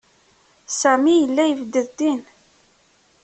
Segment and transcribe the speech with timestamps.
[0.79, 2.21] Sami yella yebded din.